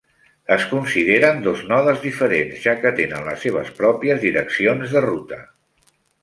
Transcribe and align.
Es 0.53 0.63
consideren 0.69 1.43
dos 1.47 1.61
nodes 1.71 2.01
diferents 2.05 2.63
ja 2.63 2.73
que 2.85 2.93
tenen 3.01 3.29
les 3.31 3.45
seves 3.47 3.71
pròpies 3.83 4.23
direccions 4.25 4.97
de 4.97 5.05
ruta. 5.07 5.41